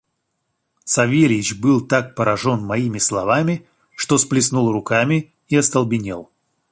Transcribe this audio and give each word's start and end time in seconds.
Савельич 0.83 1.47
так 1.51 1.59
был 1.61 1.85
поражен 2.15 2.63
моими 2.65 2.97
словами, 2.97 3.67
что 3.95 4.17
сплеснул 4.17 4.71
руками 4.71 5.31
и 5.47 5.55
остолбенел. 5.55 6.31